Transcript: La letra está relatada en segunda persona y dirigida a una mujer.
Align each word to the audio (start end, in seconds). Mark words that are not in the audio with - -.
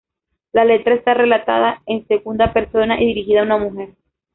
La 0.51 0.65
letra 0.65 0.95
está 0.95 1.13
relatada 1.13 1.83
en 1.85 2.07
segunda 2.07 2.53
persona 2.53 2.99
y 2.99 3.05
dirigida 3.05 3.41
a 3.41 3.43
una 3.43 3.57
mujer. 3.57 3.93